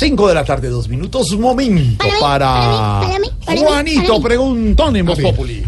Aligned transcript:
5 0.00 0.28
de 0.28 0.34
la 0.34 0.44
tarde, 0.46 0.70
dos 0.70 0.88
minutos. 0.88 1.38
Momento 1.38 2.06
para, 2.18 3.00
para 3.02 3.18
mí, 3.18 3.26
para 3.44 3.60
mí, 3.60 3.66
Juanito 3.66 4.06
para 4.06 4.16
mí. 4.16 4.24
Preguntón 4.24 4.96
en 4.96 5.04
Voz 5.04 5.18
Populi. 5.18 5.62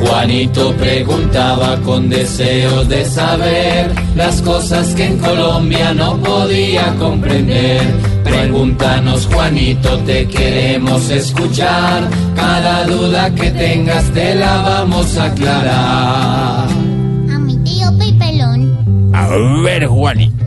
Juanito 0.00 0.72
preguntaba 0.76 1.78
con 1.82 2.08
deseos 2.08 2.88
de 2.88 3.04
saber 3.04 3.92
las 4.16 4.40
cosas 4.40 4.94
que 4.94 5.04
en 5.04 5.18
Colombia 5.18 5.92
no 5.92 6.16
podía 6.22 6.94
comprender. 6.98 7.82
Pregúntanos 8.24 9.26
Juanito, 9.26 9.98
te 10.06 10.26
queremos 10.26 11.10
escuchar. 11.10 12.08
Cada 12.34 12.86
duda 12.86 13.34
que 13.34 13.50
tengas 13.50 14.10
te 14.12 14.34
la 14.36 14.62
vamos 14.62 15.18
a 15.18 15.24
aclarar. 15.26 16.66
A 16.66 17.38
mi 17.40 17.58
tío 17.58 17.88
Pipelón 17.98 19.12
A 19.12 19.28
ver, 19.62 19.86
Juanito. 19.86 20.43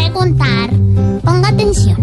Preguntar. 0.00 0.70
Ponga 1.24 1.48
atención. 1.48 1.96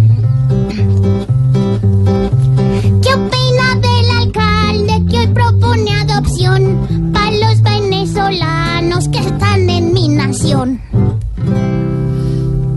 ¿Qué 3.02 3.14
opina 3.14 3.76
del 3.76 4.10
alcalde 4.22 5.04
que 5.10 5.20
hoy 5.20 5.28
propone 5.28 5.92
adopción 5.92 7.12
para 7.14 7.32
los 7.32 7.62
venezolanos 7.62 9.10
que 9.10 9.20
están 9.20 9.70
en 9.70 9.94
mi 9.94 10.10
nación? 10.10 10.82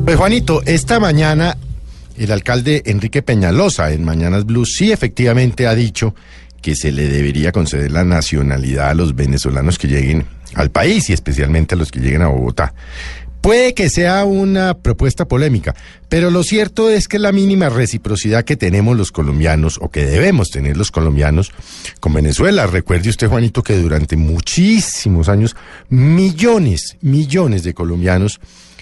Pues 0.04 0.16
Juanito, 0.16 0.62
esta 0.64 0.98
mañana 0.98 1.56
el 2.16 2.32
alcalde 2.32 2.82
Enrique 2.86 3.22
Peñalosa 3.22 3.92
en 3.92 4.04
Mañanas 4.04 4.44
Blue 4.44 4.66
sí 4.66 4.92
efectivamente 4.92 5.66
ha 5.66 5.74
dicho 5.74 6.14
que 6.60 6.76
se 6.76 6.92
le 6.92 7.08
debería 7.08 7.52
conceder 7.52 7.90
la 7.90 8.04
nacionalidad 8.04 8.90
a 8.90 8.94
los 8.94 9.14
venezolanos 9.14 9.78
que 9.78 9.88
lleguen 9.88 10.26
al 10.54 10.70
país 10.70 11.08
y 11.08 11.12
especialmente 11.12 11.74
a 11.74 11.78
los 11.78 11.90
que 11.90 12.00
lleguen 12.00 12.22
a 12.22 12.28
Bogotá. 12.28 12.74
Puede 13.40 13.72
que 13.72 13.88
sea 13.88 14.24
una 14.24 14.74
propuesta 14.74 15.26
polémica, 15.26 15.74
pero 16.08 16.30
lo 16.30 16.42
cierto 16.42 16.90
es 16.90 17.08
que 17.08 17.18
la 17.18 17.32
mínima 17.32 17.70
reciprocidad 17.70 18.44
que 18.44 18.56
tenemos 18.56 18.96
los 18.96 19.12
colombianos 19.12 19.78
o 19.80 19.90
que 19.90 20.04
debemos 20.04 20.50
tener 20.50 20.76
los 20.76 20.90
colombianos 20.90 21.52
con 22.00 22.12
Venezuela. 22.12 22.66
Recuerde 22.66 23.08
usted, 23.08 23.28
Juanito, 23.28 23.62
que 23.62 23.78
durante 23.78 24.16
muchísimos 24.16 25.28
años 25.30 25.56
millones, 25.88 26.98
millones 27.00 27.62
de 27.62 27.72
colombianos 27.72 28.40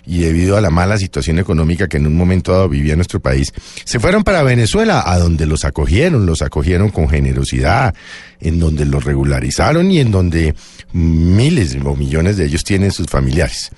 y 0.09 0.21
debido 0.21 0.57
a 0.57 0.63
la 0.63 0.71
mala 0.71 0.97
situación 0.97 1.39
económica 1.39 1.87
que 1.87 1.99
en 1.99 2.07
un 2.07 2.17
momento 2.17 2.53
dado 2.53 2.69
vivía 2.71 2.97
nuestro 2.97 3.21
país, 3.21 3.53
se 3.85 4.01
fueron 4.01 4.25
para 4.25 4.43
Venezuela, 4.43 5.03
a 5.05 5.19
donde 5.19 5.45
los 5.45 5.67
acogieron, 5.67 6.25
los 6.25 6.41
acogieron 6.41 6.89
con 6.89 7.11
generosidad, 7.11 7.95
en 8.41 8.59
donde 8.59 8.87
los 8.87 9.05
regularizaron 9.05 9.91
y 9.91 10.01
en 10.01 10.11
donde 10.11 10.55
miles 10.93 11.77
o 11.85 11.95
millones 11.95 12.39
de 12.39 12.47
ellos 12.47 12.65
tienen 12.65 12.91
sus 12.91 13.07
familiares. 13.07 13.71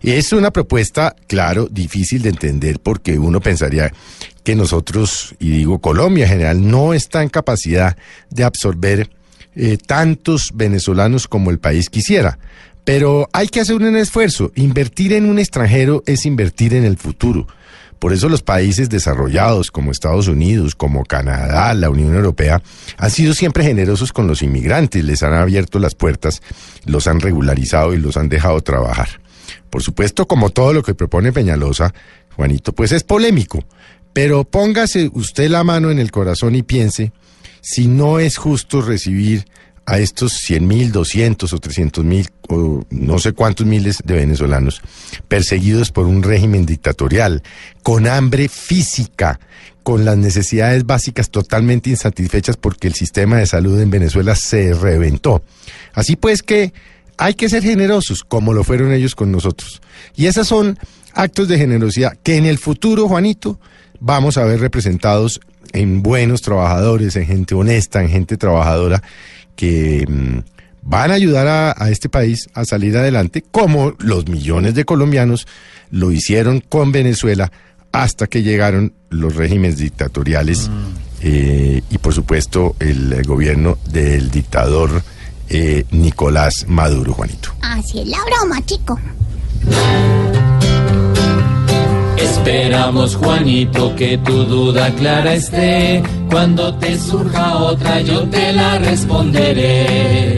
Es 0.00 0.32
una 0.32 0.52
propuesta, 0.52 1.16
claro, 1.26 1.66
difícil 1.68 2.22
de 2.22 2.28
entender 2.28 2.78
porque 2.78 3.18
uno 3.18 3.40
pensaría 3.40 3.92
que 4.44 4.54
nosotros, 4.54 5.34
y 5.40 5.50
digo 5.50 5.80
Colombia 5.80 6.26
en 6.26 6.30
general, 6.30 6.70
no 6.70 6.94
está 6.94 7.24
en 7.24 7.28
capacidad 7.28 7.96
de 8.30 8.44
absorber 8.44 9.10
eh, 9.56 9.78
tantos 9.84 10.52
venezolanos 10.54 11.26
como 11.26 11.50
el 11.50 11.58
país 11.58 11.90
quisiera. 11.90 12.38
Pero 12.84 13.28
hay 13.32 13.48
que 13.48 13.60
hacer 13.60 13.76
un 13.76 13.96
esfuerzo. 13.96 14.50
Invertir 14.54 15.12
en 15.12 15.26
un 15.26 15.38
extranjero 15.38 16.02
es 16.06 16.26
invertir 16.26 16.74
en 16.74 16.84
el 16.84 16.96
futuro. 16.96 17.46
Por 18.02 18.12
eso 18.12 18.28
los 18.28 18.42
países 18.42 18.90
desarrollados 18.90 19.70
como 19.70 19.92
Estados 19.92 20.26
Unidos, 20.26 20.74
como 20.74 21.04
Canadá, 21.04 21.72
la 21.74 21.88
Unión 21.88 22.16
Europea, 22.16 22.60
han 22.96 23.10
sido 23.12 23.32
siempre 23.32 23.62
generosos 23.62 24.12
con 24.12 24.26
los 24.26 24.42
inmigrantes, 24.42 25.04
les 25.04 25.22
han 25.22 25.34
abierto 25.34 25.78
las 25.78 25.94
puertas, 25.94 26.42
los 26.84 27.06
han 27.06 27.20
regularizado 27.20 27.94
y 27.94 27.98
los 27.98 28.16
han 28.16 28.28
dejado 28.28 28.60
trabajar. 28.60 29.08
Por 29.70 29.84
supuesto, 29.84 30.26
como 30.26 30.50
todo 30.50 30.72
lo 30.72 30.82
que 30.82 30.96
propone 30.96 31.32
Peñalosa, 31.32 31.94
Juanito, 32.34 32.72
pues 32.72 32.90
es 32.90 33.04
polémico. 33.04 33.64
Pero 34.12 34.42
póngase 34.42 35.08
usted 35.14 35.48
la 35.48 35.62
mano 35.62 35.92
en 35.92 36.00
el 36.00 36.10
corazón 36.10 36.56
y 36.56 36.64
piense 36.64 37.12
si 37.60 37.86
no 37.86 38.18
es 38.18 38.36
justo 38.36 38.82
recibir 38.82 39.46
a 39.86 39.98
estos 39.98 40.32
100 40.32 40.66
mil, 40.66 40.92
200 40.92 41.52
o 41.52 41.58
300 41.58 42.04
mil, 42.04 42.28
o 42.48 42.84
no 42.90 43.18
sé 43.18 43.32
cuántos 43.32 43.66
miles 43.66 43.98
de 44.04 44.14
venezolanos, 44.14 44.80
perseguidos 45.28 45.90
por 45.90 46.06
un 46.06 46.22
régimen 46.22 46.66
dictatorial, 46.66 47.42
con 47.82 48.06
hambre 48.06 48.48
física, 48.48 49.40
con 49.82 50.04
las 50.04 50.16
necesidades 50.16 50.86
básicas 50.86 51.30
totalmente 51.30 51.90
insatisfechas 51.90 52.56
porque 52.56 52.88
el 52.88 52.94
sistema 52.94 53.38
de 53.38 53.46
salud 53.46 53.80
en 53.80 53.90
Venezuela 53.90 54.34
se 54.36 54.74
reventó. 54.74 55.42
Así 55.92 56.16
pues 56.16 56.42
que 56.42 56.72
hay 57.16 57.34
que 57.34 57.48
ser 57.48 57.62
generosos, 57.62 58.24
como 58.24 58.52
lo 58.52 58.64
fueron 58.64 58.92
ellos 58.92 59.14
con 59.14 59.32
nosotros. 59.32 59.82
Y 60.14 60.26
esos 60.26 60.48
son 60.48 60.78
actos 61.14 61.48
de 61.48 61.58
generosidad 61.58 62.16
que 62.22 62.36
en 62.36 62.46
el 62.46 62.58
futuro, 62.58 63.08
Juanito, 63.08 63.58
vamos 64.00 64.38
a 64.38 64.44
ver 64.44 64.60
representados 64.60 65.40
en 65.72 66.02
buenos 66.02 66.42
trabajadores, 66.42 67.16
en 67.16 67.26
gente 67.26 67.54
honesta, 67.54 68.02
en 68.02 68.08
gente 68.08 68.36
trabajadora, 68.36 69.02
que 69.56 70.04
mm, 70.08 70.38
van 70.82 71.10
a 71.10 71.14
ayudar 71.14 71.46
a, 71.46 71.74
a 71.76 71.90
este 71.90 72.08
país 72.08 72.48
a 72.54 72.64
salir 72.64 72.96
adelante, 72.96 73.44
como 73.50 73.94
los 73.98 74.28
millones 74.28 74.74
de 74.74 74.84
colombianos 74.84 75.46
lo 75.90 76.10
hicieron 76.10 76.60
con 76.60 76.92
Venezuela 76.92 77.52
hasta 77.92 78.26
que 78.26 78.42
llegaron 78.42 78.94
los 79.10 79.36
regímenes 79.36 79.76
dictatoriales 79.76 80.70
eh, 81.20 81.82
y 81.88 81.98
por 81.98 82.14
supuesto 82.14 82.74
el 82.80 83.22
gobierno 83.24 83.78
del 83.90 84.30
dictador 84.30 85.02
eh, 85.48 85.84
Nicolás 85.90 86.64
Maduro, 86.66 87.12
Juanito. 87.12 87.50
Así 87.60 88.00
es 88.00 88.08
la 88.08 88.18
broma, 88.24 88.64
chico. 88.64 88.98
Esperamos 92.32 93.14
Juanito 93.14 93.94
que 93.94 94.16
tu 94.16 94.44
duda 94.44 94.90
clara 94.94 95.34
esté. 95.34 96.02
Cuando 96.30 96.74
te 96.76 96.98
surja 96.98 97.56
otra 97.58 98.00
yo 98.00 98.22
te 98.30 98.52
la 98.54 98.78
responderé. 98.78 100.36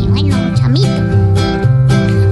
Y 0.00 0.06
bueno, 0.06 0.36
chamito. 0.54 1.02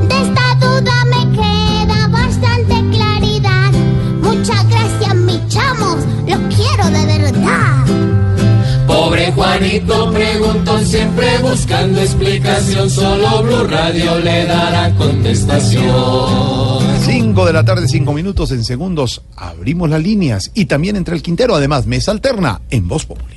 De 0.08 0.16
esta 0.24 0.54
duda 0.60 1.04
me 1.12 1.36
queda 1.36 2.08
bastante 2.08 2.74
claridad. 2.96 3.72
Muchas 4.22 4.68
gracias, 4.70 5.14
mis 5.16 5.48
chamos. 5.48 5.96
Los 6.26 6.40
quiero 6.54 6.86
de 6.96 7.06
verdad. 7.18 7.86
Pobre 8.86 9.32
Juanito 9.32 10.12
preguntó 10.12 10.78
siempre 10.78 11.38
buscando 11.42 12.00
explicación. 12.00 12.88
Solo 12.88 13.42
Blue 13.42 13.66
Radio 13.66 14.20
le 14.20 14.46
dará 14.46 14.94
contestación. 14.94 16.55
5 17.06 17.46
de 17.46 17.52
la 17.52 17.64
tarde, 17.64 17.86
5 17.86 18.12
minutos 18.12 18.50
en 18.50 18.64
segundos. 18.64 19.22
Abrimos 19.36 19.88
las 19.88 20.02
líneas 20.02 20.50
y 20.54 20.64
también 20.64 20.96
entre 20.96 21.14
el 21.14 21.22
Quintero. 21.22 21.54
Además, 21.54 21.86
mesa 21.86 22.10
alterna 22.10 22.62
en 22.68 22.88
Voz 22.88 23.06
Populi. 23.06 23.35